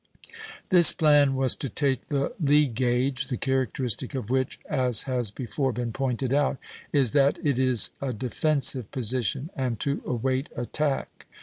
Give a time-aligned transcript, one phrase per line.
[0.71, 5.71] This plan was to take the lee gage, the characteristic of which, as has before
[5.71, 6.57] been pointed out,
[6.91, 11.27] is that it is a defensive position, and to await attack.